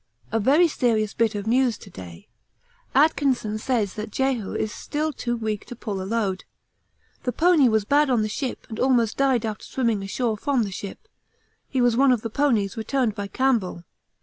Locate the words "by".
13.13-13.27